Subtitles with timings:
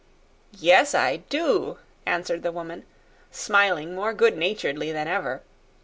[0.59, 2.85] "Yes, I do," answered the woman,
[3.29, 5.43] smiling more good naturedly than ever.